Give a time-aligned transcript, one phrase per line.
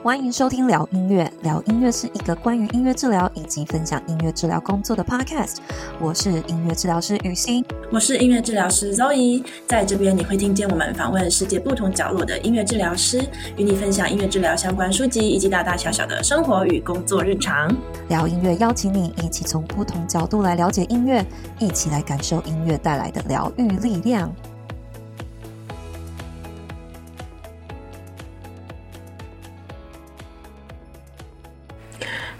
[0.00, 5.56] 欢迎收听聊音乐，聊音乐是一个关于音乐治疗以及分享音乐治疗工作的 podcast。
[5.98, 9.44] 我是音乐治疗师雨欣，我是音乐治疗师 Zoe。
[9.66, 13.18] 在这边你会听见我们访问世界不同角落的音乐治疗师，
[13.56, 17.68] 与你分享音乐治疗相关书籍以及大大小小的生活与工作日常。
[18.08, 21.26] 聊音乐邀请你一起从不同角度来了解音乐，
[21.58, 24.32] 一起来感受音乐带来的疗愈力量。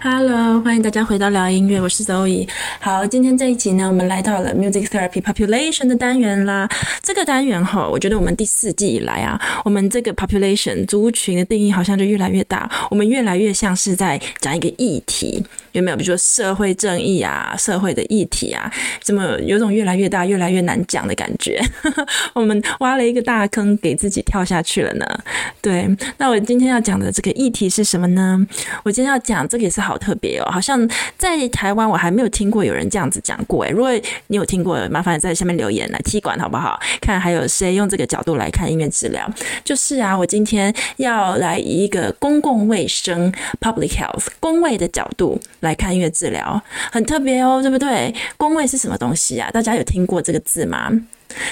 [0.01, 2.45] Uh, Hello，欢迎大家回到聊音乐，我是 Zoe。
[2.81, 6.67] 好，今天这一集呢，我们来到了 Music Therapy Population 的单元啦。
[7.01, 15.41] 这个单元哈，我觉得我们第四季以来啊，我们这个 population 族群的定义好像就越来越大，我们越来越像是在讲一个议题。
[15.71, 18.69] 有没有比如说社会正义啊，社会的议题啊，
[19.01, 21.61] 怎么有种越来越大、越来越难讲的感觉？
[22.35, 25.05] 我们挖了一个大坑给自己跳下去了呢。
[25.61, 28.45] 对，那我今天要讲的这个议题是什么呢？
[28.83, 33.69] 我今天要讲这个也是好特别哦，好像在台湾我还没有听过有人这样子讲过诶。
[33.69, 33.91] 如果
[34.27, 36.79] 你有听过，麻烦在下面留言来踢馆好不好？
[36.99, 39.31] 看还有谁用这个角度来看音乐治疗？
[39.63, 45.39] 就是啊，我今天要来以一个公共卫生 （public health） 公卫的角度。
[45.59, 46.59] 来看音乐治疗
[46.91, 48.11] 很特别哦，对不对？
[48.37, 49.51] 公卫是什么东西啊？
[49.51, 50.89] 大家有听过这个字吗？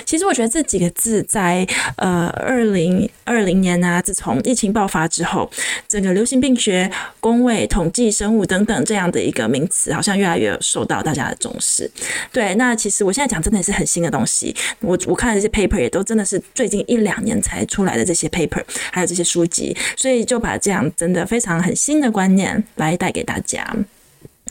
[0.06, 5.50] 其实我觉得这几个字在呃二零二零年啊，自从疫情爆发之后，
[5.88, 6.90] 整个流行病学、
[7.20, 11.90] 公卫、统计、生物等等这样的一个名词，好像越来越受到大家的重视。
[12.32, 23.76] 对，那其实我现在讲真的也是很新的东西，我我看这些 paper 也都真的是最近一两年才出来的这些 paper，还有这些书籍，所以就把这样真的非常很新的观念来带给大家。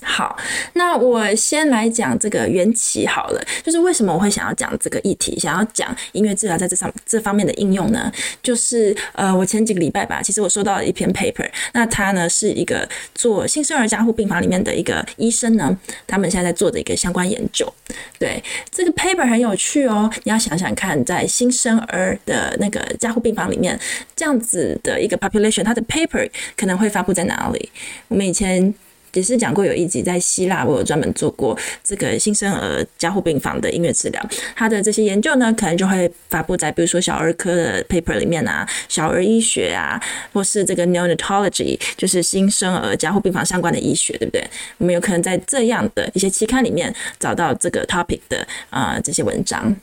[0.03, 0.37] 好，
[0.75, 8.11] 那我先来讲这个缘起好了，就是为什么我会想要讲这个议题，想要讲音乐治疗在这上这方面的应用呢？
[8.43, 15.77] 就是呃，我前几个礼拜吧，其实我收到了一篇 paper，那他呢是一个做新生儿加护病房里面的一个医生呢，
[16.07, 17.71] 他们现在在做的一个相关研究。
[18.19, 23.79] 对，这个 paper 很有趣哦，你要想想看，在新生儿的那个加护病房里面，
[24.15, 27.71] 这样子的一个 population，它的 paper 可能会发布在哪里？
[28.09, 28.75] 我们以前。
[29.17, 34.23] 也是讲过有一集在希腊，我有专门做过这个新生儿加护病房的音乐治疗，
[34.55, 39.99] 它的这些研究呢，可能就会发布在比如说小儿科的 paper 里面啊，小儿医学啊，
[40.35, 44.47] 或是这个 neonatology，就是新生儿加护病房相关的医学，对不对？
[44.77, 49.75] 我们有可能在这样的一些期刊里面找到这个 topic 的啊、这些文章。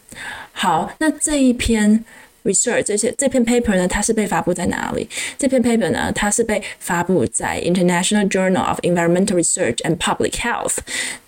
[0.52, 2.06] 好，那这一篇。
[2.44, 5.08] Research 这些这篇 paper 呢，它是被发布在哪里？
[5.38, 10.78] 这篇 paper 呢，它是被发布在 International Journal of Environmental Research and Public Health，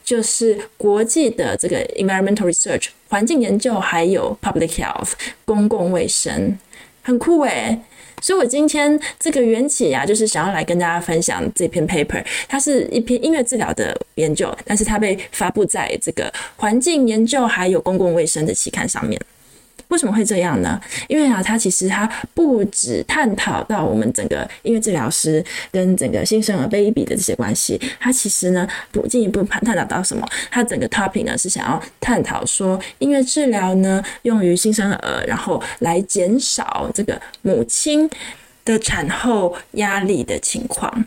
[0.04, 5.14] 就是国际的这个 environmental research 环境研究，还有 public health
[5.46, 6.58] 公共卫生，
[7.02, 7.80] 很酷诶。
[8.22, 19.20] 所以我今天这个缘起啊，就是想要来跟大家分享这篇 paper，它是一篇音乐治疗的研究，但是它被发布在这个环境研究还有公共卫生的期刊上面。
[19.90, 20.80] 为什么会这样呢？
[21.08, 30.28] 因为啊，它其实它不止探讨到我们整个音乐治疗师跟整个新生儿 baby 的这些关系，它其实呢不进一步探探讨到什么？
[30.50, 38.10] 它整个 topic 呢是想要探讨说音乐治疗呢用于新生儿，然后来减少这个母亲
[38.64, 41.06] 的产后压力的情况。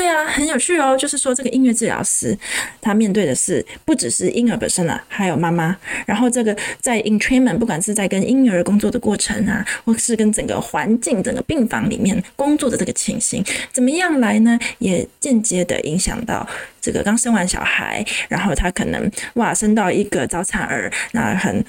[0.00, 0.96] 对啊，很有趣哦。
[0.96, 2.34] 就是说，这个音乐治疗师
[2.80, 5.76] 他面对的是不只是婴儿本身啊，还有妈妈。
[6.06, 13.44] 然后，这个在 entrainment，不管是在跟婴儿工作的过程啊，或是跟整个环境、整个病房里面工作的这个情形，
[13.74, 14.58] 怎么样来呢？
[14.78, 16.48] 也间接的影响到
[16.80, 21.62] 这个刚生完小孩，然后他可能哇生到一个早产儿，那很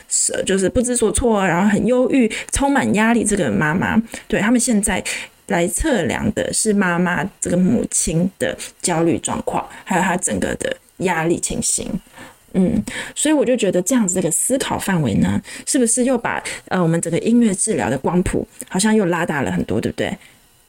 [0.46, 3.26] 就是不知所措，然后很忧郁、充满压力。
[3.26, 5.04] 这个妈妈，对他们现在。
[5.52, 11.88] 来测量的是妈妈这个母亲的焦虑状况，还有她整个的压力情形。
[12.54, 12.84] 嗯，
[13.16, 20.18] 所以我就觉得这样子这个思考范围呢，是不是又把呃我们整个音乐治疗的光谱好像又拉大了很多，对不对？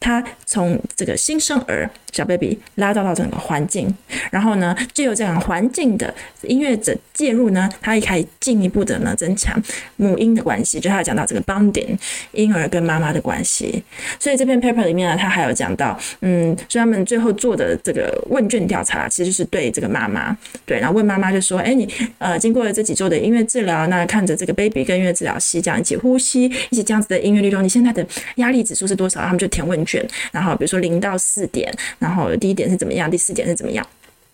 [0.02, 3.92] 他从这个新生儿小 baby 拉到到整个环境，
[4.30, 6.12] 然后呢，就有这样环境的
[6.42, 9.56] 音乐者介入呢，他也可以进一步的呢增强
[9.96, 11.96] 母婴的关系，就他讲到这个 bonding
[12.32, 13.82] 婴儿跟妈妈的关系。
[14.18, 21.88] 所以这篇 paper 里面呢，他还有讲到，嗯，所以他们最后做的这个问卷调查，其实就是对这个妈妈，对，然后问妈妈就说，哎，你
[22.18, 28.04] 呃经过了这几周的音乐治疗，那看着这个 baby 跟音乐治疗师这样一起呼吸，一起这样子的音乐律动，你现在的
[28.36, 29.20] 压力指数是多少？
[29.22, 29.91] 他们就填问卷。
[30.30, 33.84] 然后比如说零到四点，然后第一点是怎么样，第四点是怎么样？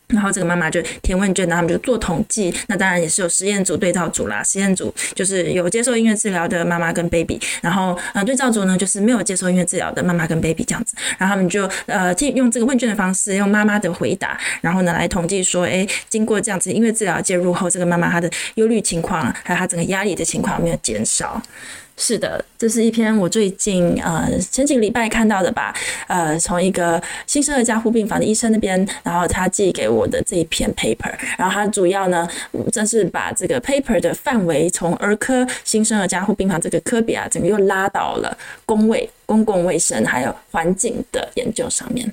[0.08, 2.50] 然后这个妈妈就填问卷，然后他们就做统计。
[2.68, 4.42] 那当然也是有实验组、对照组啦。
[4.42, 10.96] 实验组就是有接受音乐治疗的妈妈跟 baby，然后呃对照组呢就是没有接受音乐治疗的妈妈跟 baby 这样子。
[11.18, 21.42] 然后他们就呃用这个问卷的方式，用妈妈的回答，然后呢来统计说，哎，经过这样子音乐治疗介入后，这个妈妈她的忧虑情况，还有她整个压力的情况有没有减少？
[22.00, 25.74] 是的，这是一篇我最近呃前几个礼拜看到的吧，
[26.06, 32.26] 呃，从一个新生儿加护病房的医生那边，然后他寄给我的这一篇 paper，然后他主要呢，
[32.72, 42.10] 正是把这个 paper 的范围从儿科新生儿加护病房这个科别啊，整个又拉到了公卫、公共卫生还有环境的研究上面。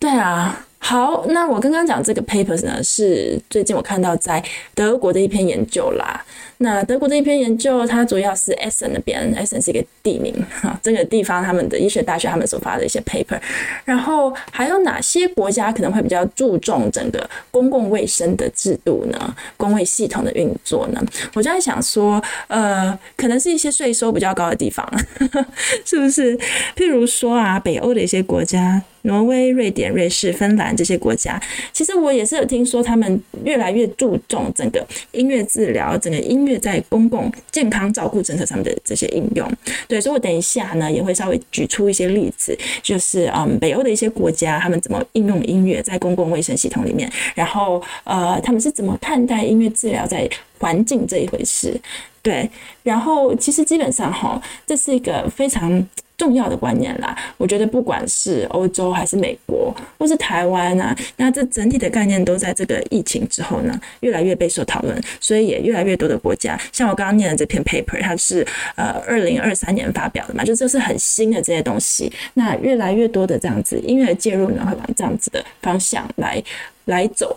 [0.00, 0.66] 对啊。
[0.84, 4.42] 好，那我刚刚讲这个 papers 呢，是最近我看到在
[4.74, 6.22] 德国的一篇研究啦。
[6.58, 13.40] 那德国的一篇研究，它主要是 Essen 那边，Essen 是一个地名哈，这个地方他们的医学大学他们所发的一些 paper。
[13.84, 19.34] 然后还有哪些国家可能会比较注重整个公共卫生的制度呢？
[19.56, 21.02] 公卫系统的运作呢？
[21.34, 24.86] 我就在想说，呃，可能是一些税收比较高的地方，
[25.84, 26.36] 是不是？
[26.76, 28.82] 譬如说啊，北欧的一些国家。
[29.04, 31.40] 挪威、瑞典、瑞士、芬兰这些国家，
[31.72, 39.50] 其实我也是有听说，他们越来越注重整个音乐治疗、整个音乐在公共健康照顾政策上面的这些应用。
[39.88, 50.28] 对，所以我等一下呢也会稍微举出一些例子，就是嗯，北欧的一些国家，他们怎么应用音乐在公共卫生系统里面，然后呃，他们是怎么看待音乐治疗在
[50.58, 51.80] 环境这一回事？
[52.22, 52.48] 对，
[52.82, 55.86] 然后其实基本上哈，这是一个非常。
[56.22, 68.46] 重要的观念啦，我觉得不管是欧洲还是美国，或是台湾啊，那这整体的概念都在这个疫情之后呢，越来越备受讨论，所以也越来越多的国家，像我刚刚念的这篇 paper，它是
[68.76, 76.40] 呃二零二三年发表的嘛，就这是很新的这些东西，那越来越多的这样子音乐介入呢，会往这样子的方向来
[76.84, 77.36] 来走。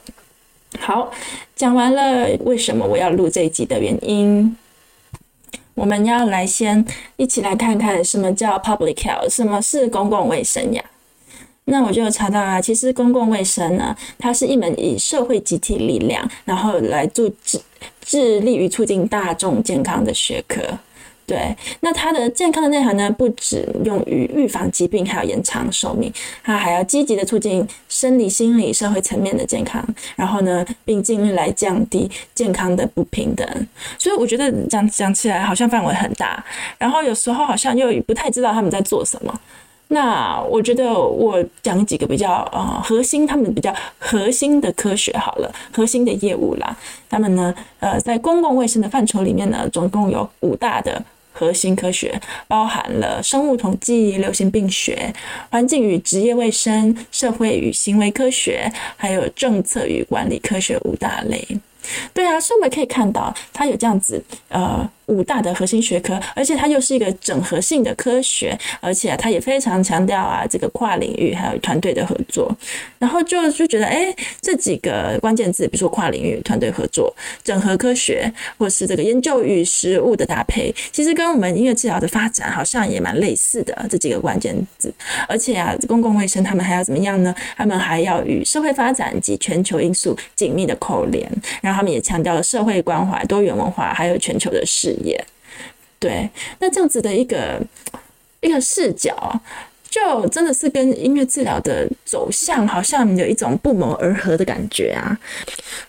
[0.78, 1.12] 好，
[1.56, 4.56] 讲完了为什么我要录这一集的原因。
[5.75, 6.83] 我们要来先
[7.18, 10.83] 一起来看看什么叫 public health，什么是公共卫生呀？
[11.66, 17.60] 那我就查到啊，其实公共卫生呢，它是一门以社会集体力量，然后来助致
[18.01, 20.62] 致力于促进大众健康的学科。
[21.27, 26.13] 对，那它的健康的内涵呢，不只用于预防疾病，还有延长寿命，
[26.44, 29.83] 它还要积极的促进生理、心理、社会层面的健康，
[30.16, 33.68] 然后呢，并尽力来降低健康的不平等。
[33.98, 36.45] 所以我觉得讲讲起来好像范围很大，
[36.77, 39.33] 然后有时候好像又不太知道他们在做什么。
[39.88, 46.75] 那我觉得我讲几个比较呃核心，他们比较核心的科学好了，核心的业务啦，
[47.10, 51.04] 他们呢呃在公共卫生的范畴里面呢，总共有五大的。
[51.38, 52.18] 核心科学
[52.48, 55.14] 包含了生物统计、流行病学、
[55.52, 61.46] 环境与职业卫生、社会与行为科学，还有政策与管理科学五大类。
[62.14, 64.90] 对啊，所以我们可以看到，它有这样子呃。
[65.08, 72.52] 五大的核心学科，而且它又是一个整合性的科学，而且它也非常强调啊这个跨领域还有团队的合作。
[72.98, 74.12] 然后就就觉得，哎，
[74.42, 84.92] 这几个关键字，比如说跨领域、团队合作、整合科学，或是这个研究与实务的搭配，其实跟我们音乐治疗的发展好像也蛮类似的这几个关键字。
[85.28, 87.32] 而且啊，公共卫生他们还要怎么样呢？
[87.56, 91.32] 他们还要与社会发展及全球因素紧密的扣连。
[91.62, 95.22] 然后他们也强调了社会关怀、多元文化，还有全球的事业。
[96.00, 96.29] 对，
[96.60, 97.62] 那这样子的一个
[98.41, 99.41] 一个视角，
[99.89, 105.17] 就真的是跟音乐治疗的走向好像有一种不谋而合的感觉啊。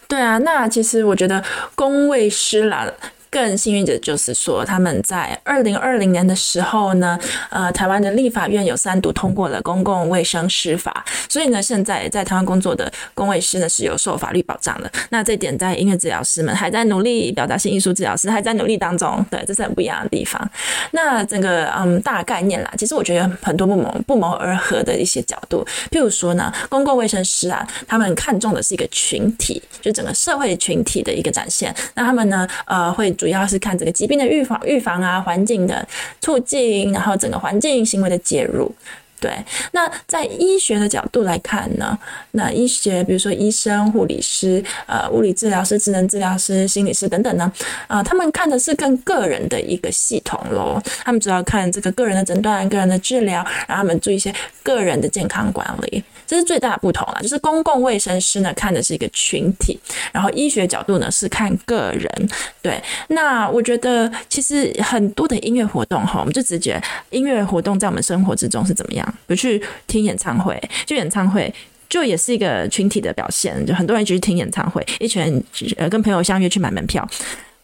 [0.09, 1.43] 对啊，那其实我觉得
[1.75, 2.93] 公卫师啦。
[3.37, 7.19] 更幸运的就是说，他们在二零二零年的时候呢，
[7.50, 14.90] 呃，台湾的立法院有三读通过了公共卫生师法，所以呢，现在在台湾工作的公卫师呢是有受法律保障的。
[15.11, 20.50] 那这点在音乐治疗师们还在努力，表达性艺术治疗师还在努力当中，对，这是很不一样的地方。
[20.93, 31.75] 那整个嗯大概念啦，其实我觉得很多不谋不谋而合的一些角度，譬如说呢，公共卫生师啊，他们看重的是一个群体，就整个社会群体的一个展现。
[31.93, 33.12] 那他们呢，呃，会。
[33.16, 35.85] 主主要是看这个疾病的预防、预防啊，环境的
[36.21, 38.73] 促进，然后整个环境行为的介入。
[39.18, 39.33] 对，
[39.73, 41.99] 那在医学的角度来看呢，
[42.30, 47.50] 那医学比如说医生、护理师、呃，物理治疗师、职能治疗师、心理师等等呢，
[47.88, 50.80] 啊、他们看的是更个人的一个系统喽。
[51.04, 56.04] 他们主要看这个个人的诊断、个人的治疗，然后他们做一些个人的健康管理。
[56.26, 59.78] 这是最大的不同啊，就是公共卫生师呢看的是一个群体，
[60.12, 62.28] 然后医学角度呢是看个人。
[62.61, 69.06] 对，那我觉得其实很多的音乐活动哈，我们就直觉音乐活动在我们生活之中是怎么样？
[69.26, 71.52] 比如去听演唱会，就演唱会。
[71.88, 75.45] 就也是一个群体的表现，就很多人去听演唱会，一群人
[75.76, 77.09] 呃跟朋友相约去买门票。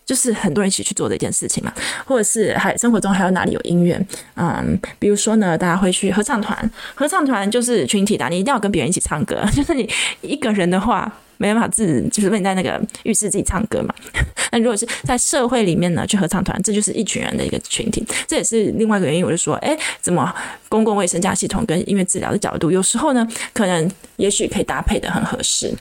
[0.05, 1.73] 就是很多人一起去做的一件事情嘛，
[2.05, 4.01] 或者是还生活中还有哪里有音乐？
[4.37, 9.45] 嗯，比如说呢，大家会去合唱团，合唱团就是群体的，你一定要跟别人一起唱歌。
[9.55, 9.89] 就是你
[10.21, 13.95] 一个人的话，没办法自，就是问你在那个浴室自己唱歌嘛。
[14.53, 18.05] 那如果是在社会里面呢，去合唱团，这就是一群人的一个群体。
[18.27, 20.33] 这也是另外一个原因，我就说，哎，怎么
[20.69, 25.73] 公共卫生加系统跟音乐治疗的角度，有时候呢，可能也许可以搭配得很合适。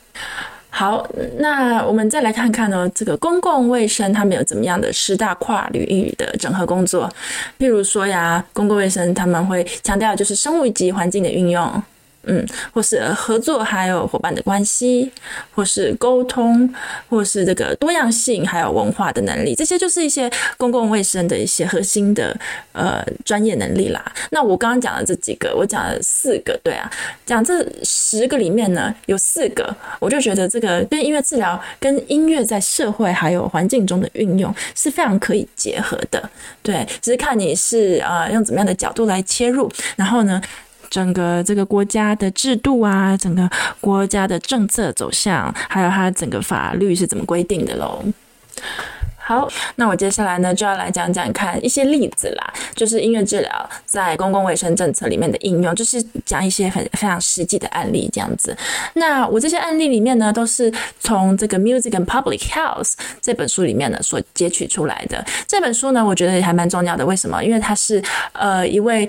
[0.74, 1.06] 好，
[1.38, 7.12] 那我们再来看看呢，这个公共卫生他们有怎么样的十大跨领域的整合工作？
[7.60, 11.84] 譬如说呀，公共卫生他们会强调就是生物及环境的运用。
[12.24, 15.12] 嗯，或是合作，还有伙伴的关系，
[15.56, 16.72] 或是沟通，
[17.10, 22.38] 或是这个多样性，还有文化的能力，这些就是一些公共卫生的一些核心的
[22.74, 24.04] 呃专业能力啦。
[24.30, 26.90] 那我刚刚讲的这几个，我讲了四个，对啊，
[27.26, 36.30] 讲这十个里面呢，有四个，我就觉得这个跟音乐治疗、跟音乐在社会还有环境中的运用是非常可以结合的。
[36.62, 40.42] 对，只是看你是啊、用怎么样的角度来切入，然后呢，
[40.92, 48.04] 整个这个国家的制度啊，整个国家的政策走向，还有它整个法律是怎么规定的喽？
[49.24, 58.58] 好，那我接下来呢就要来讲讲看一些例子啦，就是音乐治疗在公共卫生政策里面的应用，就是讲一些很非常实际的案例这样子。
[58.96, 62.84] 那我这些案例里面呢，都是从这个《Music and Public Health》
[63.22, 65.24] 这本书里面呢所截取出来的。
[65.48, 67.06] 这本书呢，我觉得也还蛮重要的。
[67.06, 67.42] 为什么？
[67.42, 69.08] 因为它是呃一位。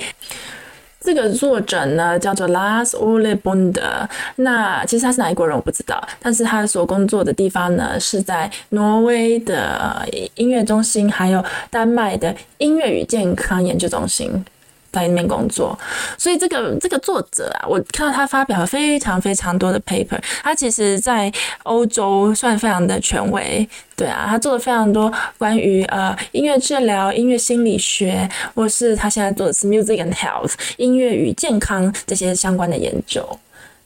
[1.05, 10.07] 这个作者呢叫做 Lars Ole Bonde，那其实他是哪一国人我不知道，但是他所工作的地方呢是在挪威的
[10.37, 14.45] 音乐中心，还有丹麦的音乐与健康研究中心。
[14.93, 15.77] 在里面工作，
[16.19, 21.33] 所以这个这个作者啊，我看到他发表了非常非常多的 paper，他其实在
[21.63, 33.27] 欧洲算非常的权威，对啊，他做了非常多关于呃音乐治疗、音乐心理学，或是他现在做的是 music and health 音乐与健康这些相关的研究。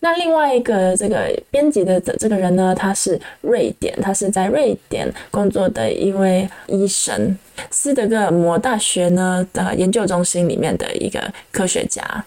[0.07, 7.37] 那另外一个这个编辑的这个人呢，他是瑞典，他是在瑞典工作的一位医生，
[7.73, 11.21] 斯德哥尔摩大学呢的研究中心里面的一个
[11.51, 12.25] 科学家。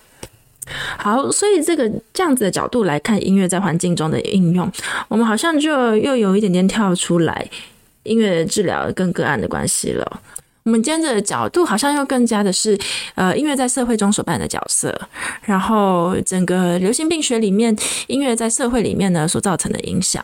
[0.97, 4.69] 好，所以这个这样子的角度来看，音乐在环境中的应用，
[5.07, 7.47] 我们好像就又有一点点跳出来
[8.03, 10.19] 音乐治疗跟个案的关系了。
[10.63, 12.77] 我们今天的角度好像又更加的是，
[13.15, 14.93] 呃，音乐在社会中所扮演的角色，
[15.41, 17.75] 然后整个流行病学里面，
[18.07, 20.23] 音乐在社会里面呢所造成的影响，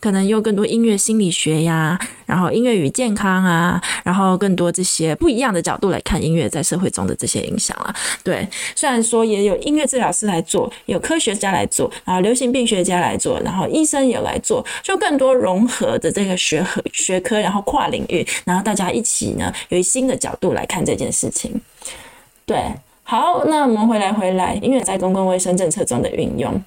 [0.00, 7.94] 可能有更多音乐心理学呀，然后音乐与健康啊，然后更多这些不一样的角度来看音乐在社会中的这些影响啊。
[8.24, 19.84] 对，虽然说也有音乐治疗师来做，有科学家来做，然后流行病学家来做，然后医生也来做，就更多融合的这个学科学科，然后跨领域，然后大家一起呢于。
[19.84, 21.60] 新的角度来看这件事情，
[22.44, 22.58] 对，
[23.04, 26.60] 好，那我们回来回来，因为在公共卫生政策中的运用。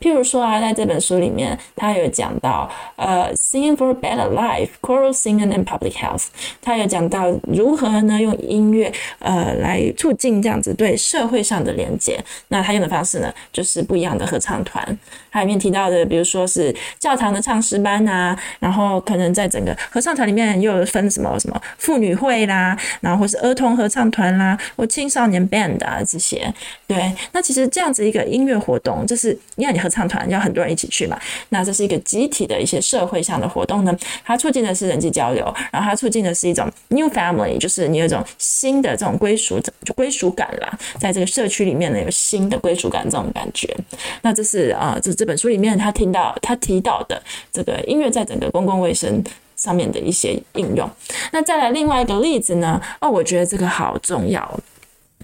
[0.00, 6.26] 譬如说啊，在这本书里面，他有讲到，呃，Singing for a Better Life, Choral Singing and Public Health，
[6.60, 12.22] 他有讲到如何呢用音乐，呃，来促进这样子对社会上的连接。
[12.48, 14.98] 那他用的方式呢，就是不一样的合唱团。
[15.30, 26.52] 他里面提到的，比如说是教堂的唱诗班啊，然后可能在整个合唱团里面又分什么什么妇女会啦，然后或是儿童合唱团啦，或青少年 band 啊这些。
[26.86, 29.36] 对，那其实这样子一个音乐活动，就是。
[29.66, 31.18] 那你合唱团要很多人一起去嘛？
[31.48, 33.92] 那这是一个集体的一些社会上的活动呢，
[34.24, 43.76] 它促进的是人际交流，然后它促进的是一种 new family，就是你有一种新的这种归属，就归属感啦，在这个社区里面呢有新的归属感这种感觉。
[44.22, 47.20] 那这是啊，这这本书里面他听到他提到的
[47.52, 49.20] 这个音乐在整个公共卫生
[49.56, 50.88] 上面的一些应用。
[51.32, 52.80] 那再来另外一个例子呢？
[53.00, 54.60] 哦，我觉得这个好重要。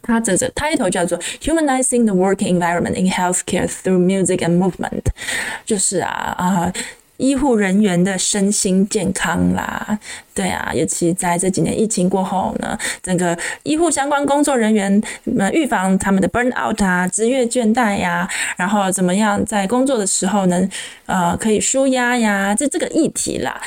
[0.03, 5.05] 它这个 title 叫做 Humanizing the Working Environment in Healthcare Through Music and Movement，
[5.65, 6.73] 就是啊啊，
[7.19, 9.99] 医护人员的身心健康啦，
[10.35, 15.01] 对啊，尤其在这几年疫情过后呢，整个医护相关工作人员
[15.39, 20.69] 呃预防他们的 burn out 啊、职业倦怠呀，然后怎么样在工作的时候呢，
[21.07, 23.61] 呃，可以舒压呀，这这个议题啦。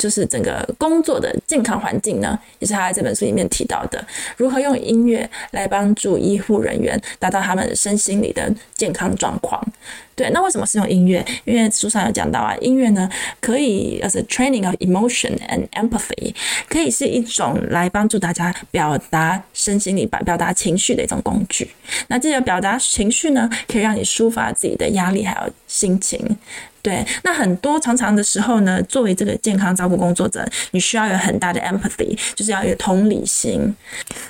[0.00, 4.02] 就是整个工作的健康环境呢，也是他在这本书里面提到的，
[4.38, 9.62] 如何用音乐来帮助医护人员达到他们身心里的健康状况。
[10.16, 11.24] 对，那为什么是用音乐？
[11.44, 13.08] 因为书上有讲到啊，音乐呢
[13.40, 16.34] 可以 as a training of emotion and empathy，
[16.68, 21.70] 可以是一种来帮助大家表达身心里表表达情绪的一种工具。
[22.08, 26.18] 那这个表达情绪呢，可以让你抒发自己的压力还有心情。
[26.82, 33.74] 对，那很多常常的时候呢，作为这个健康照顾工作者，你需要有很大的 empathy，就是要有同理心。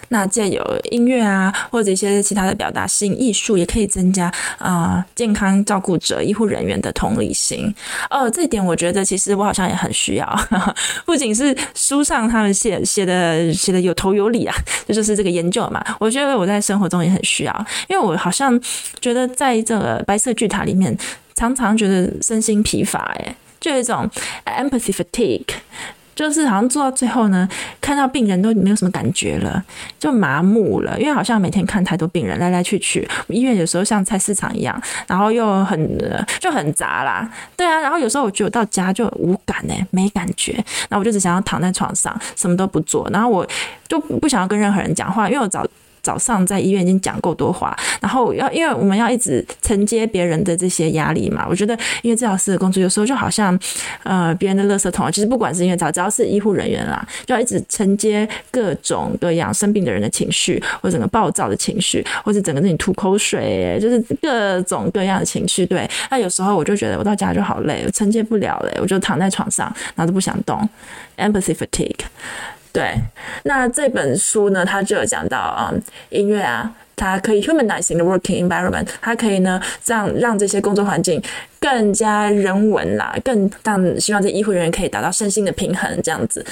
[0.08, 7.72] 那借由音乐啊，或者一些其他的表达性艺术，也可以增加啊、健康照顾者、医护人员的同理心。
[8.10, 10.48] 哦，这一点我觉得其实我好像也很需要，
[11.06, 14.54] 不仅是书上他们写写的写的有头有理啊，
[14.88, 15.80] 这，就是这个研究嘛。
[16.00, 18.60] 我觉得我在生活中也很需要，因为我好像
[19.00, 20.96] 觉得在这个白色巨塔里面。
[21.48, 24.08] 常常觉得身心疲乏，哎，就有一种
[24.44, 25.46] empathy fatigue，
[26.14, 27.48] 就是好像做到最后呢，
[27.80, 29.64] 看到病人都没有什么感觉了，
[29.98, 35.98] 就麻木了，因为好像每天看太多病人来来去去，医院有时候像菜市场一样，然后又很
[36.38, 43.46] 就很杂啦，对啊，然后有时候我觉得我到家就无感哎，没感觉，那我就只想要躺在床上什么都不做，然后我
[43.88, 45.66] 就不想要跟任何人讲话，因为我早。
[46.02, 53.58] 早上在医院已经讲够多话，然后要因为我们要一直承接别人的这些压力嘛，我觉得因为治疗师的工作有时候就好像
[54.02, 65.66] 呃别人的垃圾桶，其实不管是音乐治疗，只要是医护人员啦，就要一直承接各种各样生病的人的情绪，或者整个暴躁的情绪，或者整个那里吐口水，就是各种各样的情绪。
[65.66, 70.68] 对，那有时候我就觉得我到家就好累，我承接不了嘞，我就躺在床上，然后都不想动
[71.16, 71.94] ，empathy fatigue。
[72.72, 72.94] 对，
[73.44, 75.72] 那这本书呢，它就有讲到啊、
[76.10, 81.20] 音乐啊，它可以 humanizing the working environment，它可以呢，让让这些工作环境。
[81.62, 86.42] 更加人文啦，更让希望这医护人员可以达到身心的平衡，这样子。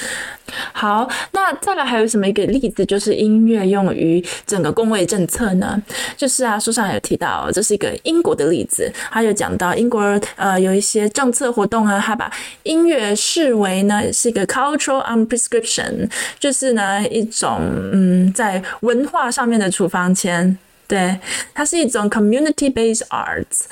[0.71, 5.81] 好，那再来还有什么一个例子，就是音乐用于整个公卫政策呢？
[6.15, 9.99] 就是啊，书上有提到，这是一个英国的例子，他有讲到英国
[10.35, 16.07] 呃有一些政策活动啊，他把音乐视为呢是一个 cultural on prescription，
[16.39, 20.38] 就是呢一种嗯在文化上面的处方签
[20.87, 21.19] 对，
[21.53, 23.65] 它是一种 community-based arts，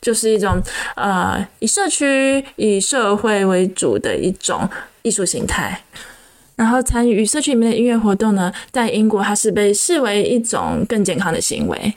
[0.00, 0.62] 就是一种
[0.96, 4.68] 呃以社区、以社会为主的一种
[5.02, 5.82] 艺术形态。
[6.56, 11.94] 然后参与社区里面的音乐活动呢，在英国它是被视为一种更健康的行为。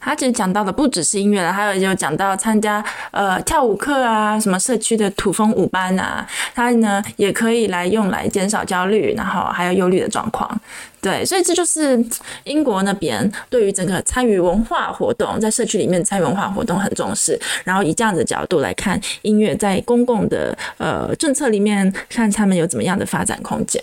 [0.00, 10.60] 他其实讲到的不只是音乐了，还有就讲到参加呃跳舞课啊，什么社区的土风舞班啊，它呢也可以来用来减少焦虑，然后还有忧虑的状况。
[11.02, 11.98] 对，所以这就是
[12.44, 23.82] 英国那边对于整个参与文化活动，在社区里面参与文化活动很重视，然后以这样的角度来看音乐在公共的呃政策里面，看他们有怎么样的发展空间。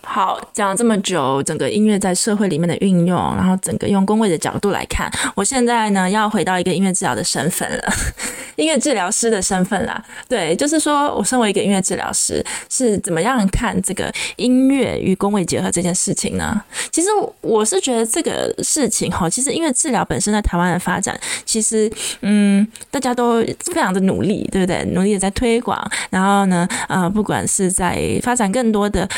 [0.00, 7.92] 好，讲了这么久，整个音乐在社会里面的运用，然后整个用工位的角度来看，我现在呢要回到一个音乐治疗的身份了，
[8.56, 10.04] 音乐治疗师的身份啦。
[10.28, 16.60] 对，就是说我身为一个音乐治疗师，是怎么样看这个音乐与工位结合这件事情呢？
[16.90, 17.08] 其实
[17.40, 23.40] 我是觉得这个事情哈，其实音乐治疗本身在台湾的发展，其实嗯，大家都
[23.72, 24.84] 非常的努力，对不对？
[24.92, 29.08] 努力的在推广，然后呢，呃，不管是在发展更多的。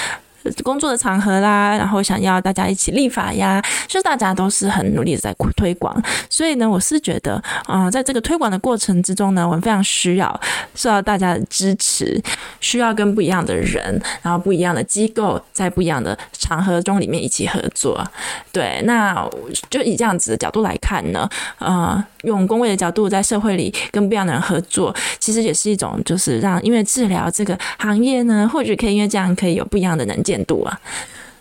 [0.63, 6.01] 工作的场合啦，然后想要大家一起立法呀，就大家都是很努力的在推广。
[6.29, 10.41] 所以呢，我是觉得啊、在这个推广的过程之中呢，我们非常需要
[10.75, 12.21] 受到大家的支持，
[12.61, 18.05] 需要跟不一样的人，然后不一样的机构，在不一样的场合中里面一起合作。
[18.53, 19.29] 对，那
[19.71, 21.29] 就以这样子的角度来看呢，
[21.59, 30.81] 呃，用工位的角度在社会里跟不一样的人合作，其实也是一种就是让因为治疗这个行业呢，或许可以因为这样可以有不一样的能见度啊。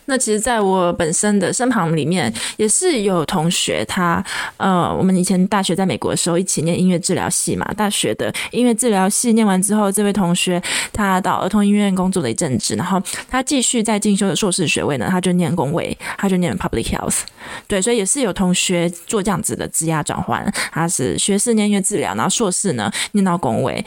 [0.06, 4.21] 那其实，在我本身的身旁里面，也是有同学他，
[4.58, 7.65] 呃，我们以前大学在美国的时候一起念音乐治疗系嘛。
[7.77, 17.21] 大学的音乐治疗系念完之后，这位同学他到儿童医院工作了一阵子，然后他继续在进修的硕士学位呢，他就念公卫，他就念 public health。
[17.65, 23.84] 对，所以也是有同学做这样子的职涯转换，他是学士念音乐治疗，然后硕士呢念到公卫。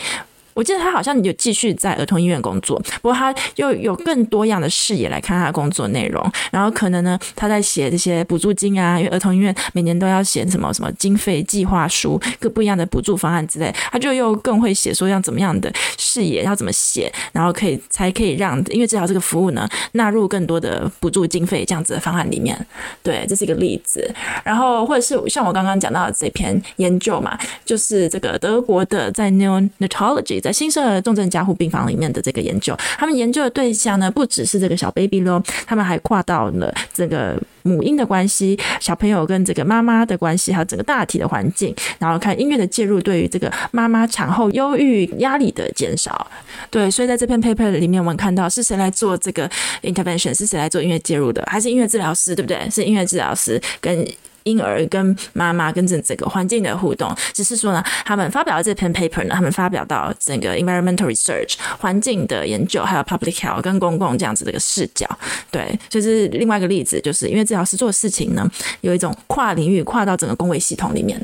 [0.56, 6.32] 我记得他好像有继续在儿童医院工作，不过他又有更多样的视野来看他的工作内容。
[6.50, 22.58] 然后可能呢，他在写这些补助金啊，因为儿童医院每年都要写什么什么经费计划书，各不一样的补助方案之类，他就又更会写说要怎么样的视野要怎么写，然后可以才可以让因为治疗这个服务呢纳入更多的补助经费这样子的方案里面。
[23.02, 24.10] 对，这是一个例子。
[24.42, 30.45] 然后或者是像我刚刚讲到的这篇研究嘛，就是这个德国的在 neonatology。
[30.46, 32.76] 在新生儿重症加护病房里面的这个研究。
[32.96, 46.26] 他们研究的对象呢，不只是这个小 baby 咯，他们还跨到了这个母婴的关系、小朋友跟这个妈妈的关系，还有整个大体的环境，然后看音乐的介入对于这个妈妈产后忧郁压力的减少。
[46.70, 49.50] 对，所以在这篇 paper 里面，我们看到是谁来做这个
[49.82, 52.70] intervention，是谁来做音乐介入的，还是音乐治疗师，对不对？
[52.70, 54.06] 是音乐治疗师跟。
[54.46, 65.06] 婴儿跟妈妈跟这整个环境的互动，只是说呢，他们发表了这篇 paper 呢，他们发表到整个 environmental research 环境的研究，还有 public health 跟公共这样子的一个视角，
[65.50, 68.48] 对，所以这是另外一个例子，就是因为治疗师做的事情呢，
[68.82, 71.20] 有一种跨领域跨到整个公卫系统里面。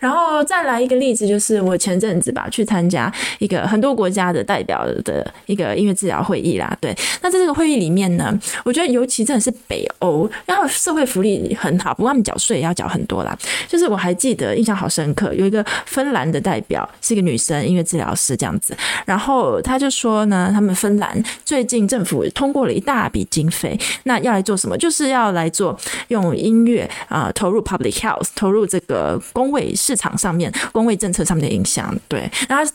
[0.00, 8.32] 然后再来一个例子，就是我前阵子吧去参加一个很多国家的代表的一个音乐治疗会议啦，对，那在这个会议里面呢，
[8.64, 12.61] 我觉得尤其真的是北欧，然后社会福利很好，不过他们缴税。
[12.62, 13.36] 要缴很多啦，
[13.68, 24.76] 就是我还记得印象好深刻，有一个芬兰的代表是一个女生，音乐治疗师这样子，然后他就说呢，他们芬兰最近政府通过了一大笔经费，那要来做什么？
[24.76, 31.94] 就是要来做用音乐啊、投入 public health，投入这个公卫市场上面、公卫政策上面的影响。
[32.08, 32.72] 对，然后。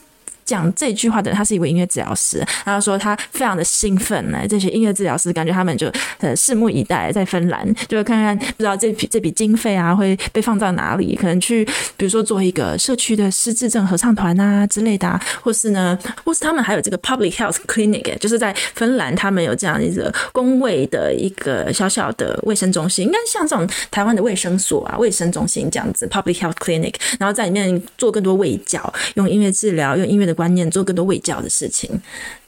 [0.47, 4.39] 讲这句话的人，他是一位音乐治疗师，然后说他非常的兴奋呢。
[4.47, 11.65] 这些音乐治疗师感觉他们就呃拭目以待，在芬兰就看看不知道这笔这笔经费啊会被放到哪里，可能去
[11.97, 30.36] 比如说做一个社区的失智症合唱团啊之类的，啊，或是呢，或是他们还有这个 public health clinic，就是在芬兰他们有这样一个公卫的一个小小的卫生中心，应该像这种台湾的卫生所啊、卫生中心这样子 public health clinic，然后在里面做更多卫教，用音乐治疗，用音乐的。
[30.37, 31.89] 观念做更多卫教的事情，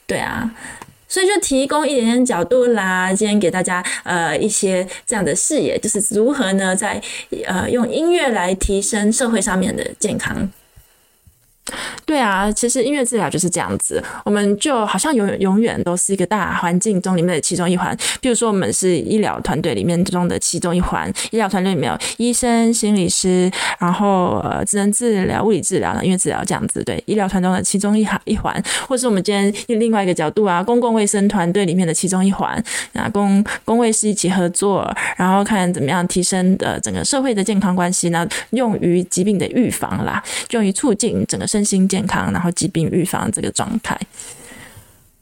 [0.06, 0.48] 对啊，
[1.08, 3.12] 所以就提供一点点角度啦。
[3.12, 7.02] 今天给大家呃一些这样的视野，就是如何呢，在
[7.46, 10.48] 呃用音乐来提升社会上面的健康。
[12.04, 17.96] 对啊，其实音乐治疗就是这样子，我们就好像永远永远都是一个大环境中里面的其中一环。
[18.20, 26.82] 比如说，我们是医疗团队里面中的其中一环，医疗团队里面有医生、心理师，然后呃，职能治疗、物理治疗、音乐治疗这样子。
[26.84, 32.62] 对，医疗团中的其中一环一环，或是我们今天用另外一个角度啊，公共卫生团队里面的其中一环
[32.94, 38.26] 啊，公公卫是一起合作，然后看怎么样提升的整个社会的健康关系呢？
[38.50, 43.98] 用于疾病的预防啦，用于促进整个身身心健康，然后疾病预防这个状态。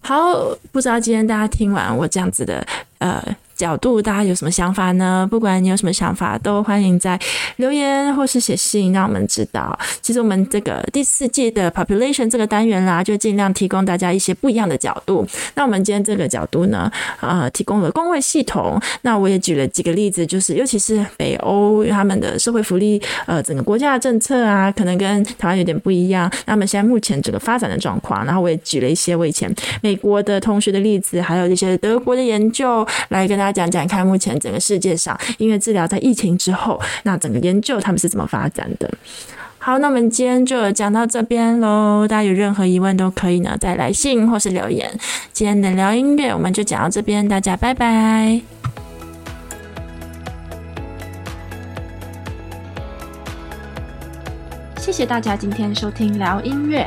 [0.01, 2.65] 好，不知道今天大家听完我这样子的
[2.99, 3.37] 呃。
[3.59, 5.27] 角度，大家有什么想法呢？
[5.29, 7.19] 不管你有什么想法，都欢迎在
[7.57, 9.77] 留言或是写信让我们知道。
[10.01, 15.27] 其实我们这个第四季的 population 这个单元啦，就尽量提供大家一些不一样的角度。
[15.57, 16.89] 那我们今天这个角度呢，
[17.21, 18.81] 呃，提供了公卫系统。
[19.03, 26.33] 那我也举了几个例子，就是尤其是北欧他们的社会福利，呃，整个国家的政策啊，可能跟台湾有点不一样。
[26.47, 33.48] 那么现在目前这个发展的状况，然后我也举了一些我以前美国的同学的例子，还有一些德国的研究来跟大家。
[33.53, 38.91] 讲讲看，目前整个世界上音乐治疗在疫情之后，那整个研究他们是怎么发展的？
[39.59, 42.07] 好，那我们今天就讲到这边喽。
[42.09, 44.91] 大家有任何疑问都可以呢，再来信或是留言。
[45.33, 48.41] 今天的聊音乐我们就讲到这边，大家拜拜。
[54.79, 56.87] 谢谢大家今天收听聊音乐。